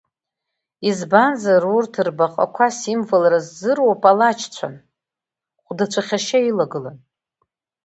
[0.89, 4.75] Избанзар урҭ рбаҟақәа символра ззыруа палачцәан,
[5.65, 6.97] хәдацәахьы ашьа илагылан.